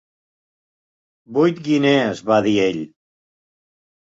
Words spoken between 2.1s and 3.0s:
va dir ell.